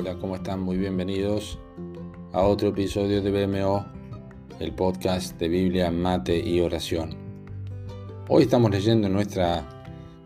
[0.00, 0.60] Hola, ¿cómo están?
[0.60, 1.58] Muy bienvenidos
[2.32, 3.84] a otro episodio de BMO,
[4.60, 7.16] el podcast de Biblia, Mate y Oración.
[8.28, 9.68] Hoy estamos leyendo nuestra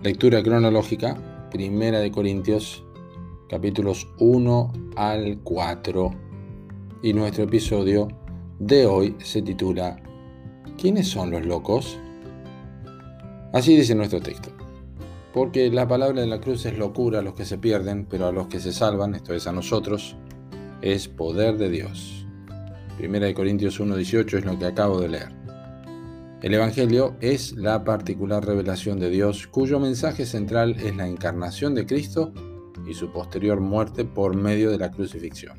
[0.03, 2.85] lectura cronológica, Primera de Corintios,
[3.49, 6.11] capítulos 1 al 4,
[7.03, 8.09] y nuestro episodio
[8.59, 9.97] de hoy se titula
[10.79, 11.99] ¿Quiénes son los locos?
[13.55, 14.51] Así dice nuestro texto.
[15.33, 18.33] Porque la palabra de la cruz es locura a los que se pierden, pero a
[18.33, 20.17] los que se salvan, esto es a nosotros,
[20.83, 22.27] es poder de Dios.
[22.99, 25.43] Primera de Corintios 1.18 es lo que acabo de leer.
[26.43, 31.87] El Evangelio es la particular revelación de Dios cuyo mensaje central es la encarnación de
[31.87, 32.35] Cristo
[32.87, 35.57] y su posterior muerte por medio de la crucifixión.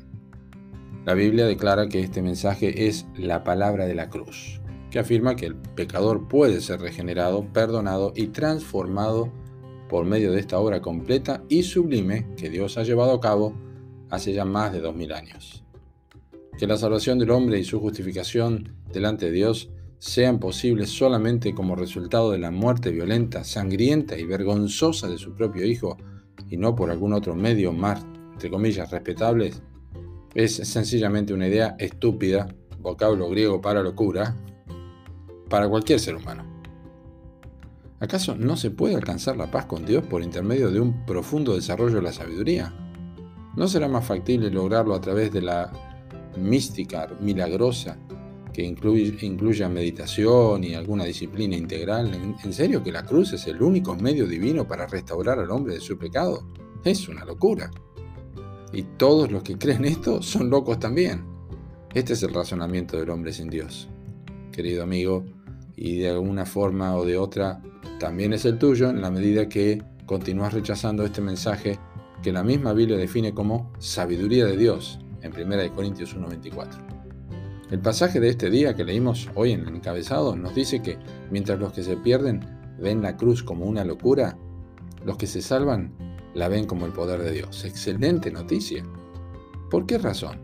[1.04, 4.60] La Biblia declara que este mensaje es la palabra de la cruz,
[4.90, 9.32] que afirma que el pecador puede ser regenerado, perdonado y transformado
[9.88, 13.54] por medio de esta obra completa y sublime que Dios ha llevado a cabo
[14.10, 15.64] hace ya más de dos mil años.
[16.58, 21.76] Que la salvación del hombre y su justificación delante de Dios sean posibles solamente como
[21.76, 25.96] resultado de la muerte violenta, sangrienta y vergonzosa de su propio Hijo,
[26.50, 29.62] y no por algún otro medio más, entre comillas, respetables,
[30.34, 34.36] es sencillamente una idea estúpida, vocablo griego para locura,
[35.48, 36.53] para cualquier ser humano.
[38.00, 41.96] ¿Acaso no se puede alcanzar la paz con Dios por intermedio de un profundo desarrollo
[41.96, 42.72] de la sabiduría?
[43.56, 45.72] ¿No será más factible lograrlo a través de la
[46.36, 47.96] mística milagrosa
[48.52, 52.36] que incluya meditación y alguna disciplina integral?
[52.42, 55.80] ¿En serio que la cruz es el único medio divino para restaurar al hombre de
[55.80, 56.48] su pecado?
[56.84, 57.70] Es una locura.
[58.72, 61.24] Y todos los que creen esto son locos también.
[61.94, 63.88] Este es el razonamiento del hombre sin Dios.
[64.50, 65.24] Querido amigo,
[65.76, 67.62] y de alguna forma o de otra
[68.04, 71.78] también es el tuyo en la medida que continúas rechazando este mensaje
[72.22, 76.68] que la misma Biblia define como sabiduría de Dios en 1 Corintios 1.24.
[77.70, 80.98] El pasaje de este día que leímos hoy en el encabezado nos dice que
[81.30, 82.40] mientras los que se pierden
[82.78, 84.36] ven la cruz como una locura,
[85.02, 85.96] los que se salvan
[86.34, 87.64] la ven como el poder de Dios.
[87.64, 88.84] Excelente noticia.
[89.70, 90.40] ¿Por qué razón?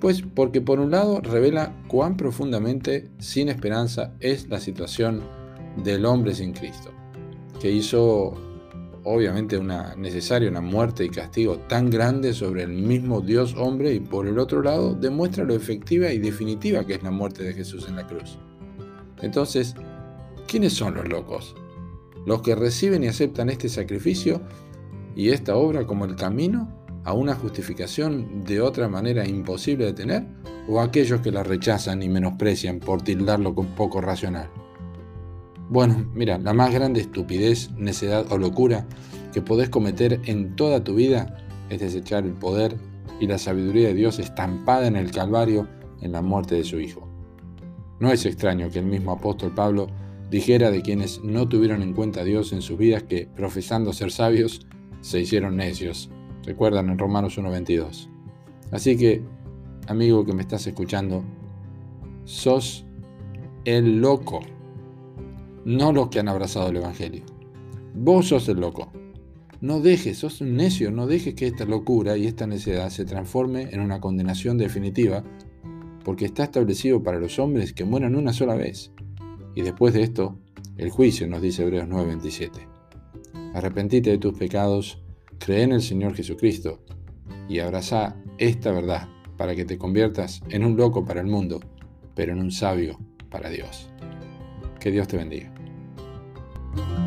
[0.00, 5.35] Pues porque por un lado revela cuán profundamente sin esperanza es la situación
[5.76, 6.90] del hombre sin Cristo,
[7.60, 8.34] que hizo
[9.04, 14.00] obviamente una necesaria una muerte y castigo tan grande sobre el mismo Dios hombre y
[14.00, 17.86] por el otro lado demuestra lo efectiva y definitiva que es la muerte de Jesús
[17.88, 18.36] en la cruz.
[19.22, 19.76] Entonces,
[20.48, 21.54] ¿quiénes son los locos?
[22.26, 24.40] Los que reciben y aceptan este sacrificio
[25.14, 26.68] y esta obra como el camino
[27.04, 30.26] a una justificación de otra manera imposible de tener,
[30.68, 34.50] o aquellos que la rechazan y menosprecian por tildarlo con poco racional.
[35.68, 38.86] Bueno, mira, la más grande estupidez, necedad o locura
[39.32, 41.36] que podés cometer en toda tu vida
[41.70, 42.76] es desechar el poder
[43.20, 45.68] y la sabiduría de Dios estampada en el Calvario
[46.00, 47.08] en la muerte de su Hijo.
[47.98, 49.88] No es extraño que el mismo apóstol Pablo
[50.30, 54.12] dijera de quienes no tuvieron en cuenta a Dios en sus vidas que, profesando ser
[54.12, 54.66] sabios,
[55.00, 56.10] se hicieron necios
[56.46, 58.08] Recuerdan en Romanos 1.22.
[58.70, 59.20] Así que,
[59.88, 61.24] amigo que me estás escuchando,
[62.24, 62.86] sos
[63.64, 64.40] el loco,
[65.66, 67.24] no los que han abrazado el Evangelio.
[67.92, 68.92] Vos sos el loco.
[69.60, 73.62] No dejes, sos un necio, no dejes que esta locura y esta necedad se transforme
[73.72, 75.24] en una condenación definitiva,
[76.04, 78.92] porque está establecido para los hombres que mueran una sola vez.
[79.56, 80.38] Y después de esto,
[80.76, 82.68] el juicio, nos dice Hebreos 9:27.
[83.54, 85.02] Arrepentite de tus pecados
[85.40, 86.78] Cree en el Señor Jesucristo
[87.48, 91.58] y abraza esta verdad para que te conviertas en un loco para el mundo,
[92.14, 93.00] pero en un sabio
[93.30, 93.90] para Dios.
[94.78, 95.55] Que Dios te bendiga.
[96.76, 97.05] thank you